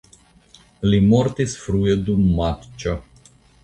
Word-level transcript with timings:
Li 0.93 1.01
mortis 1.11 1.55
frue 1.67 1.97
dum 2.11 2.27
matĉo. 2.43 3.01